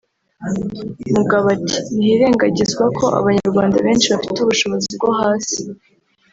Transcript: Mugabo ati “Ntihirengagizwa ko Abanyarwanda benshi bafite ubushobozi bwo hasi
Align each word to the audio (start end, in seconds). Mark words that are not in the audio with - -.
Mugabo 1.15 1.45
ati 1.55 1.77
“Ntihirengagizwa 1.95 2.83
ko 2.97 3.05
Abanyarwanda 3.19 3.77
benshi 3.85 4.07
bafite 4.13 4.37
ubushobozi 4.41 4.87
bwo 4.95 5.09
hasi 5.19 5.59